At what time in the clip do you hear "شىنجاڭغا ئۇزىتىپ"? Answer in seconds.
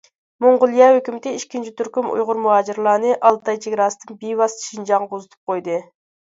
4.75-5.55